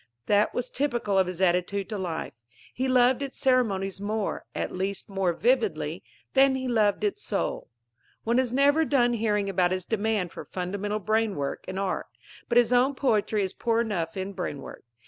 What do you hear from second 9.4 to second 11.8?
about his demand for "fundamental brainwork" in